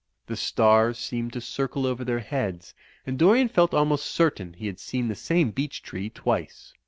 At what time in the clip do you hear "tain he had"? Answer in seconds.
4.31-4.79